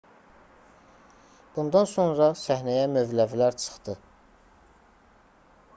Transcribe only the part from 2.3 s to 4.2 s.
səhnəyə mövləvilər çıxdı